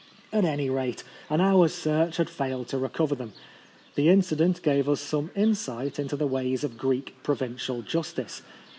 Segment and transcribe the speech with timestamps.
[0.33, 3.33] At any rate, an hour's search had failed to recover them.
[3.93, 8.41] The incident gave us some insight into the ways of Greek provincial justice.